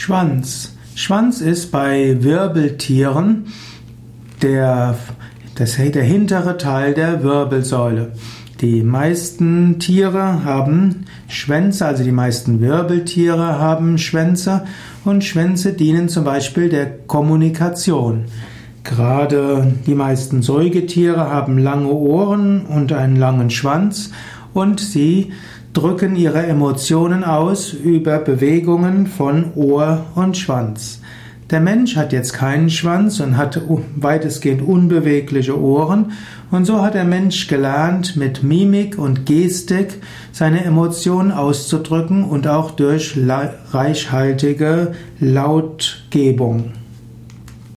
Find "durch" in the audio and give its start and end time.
42.70-43.18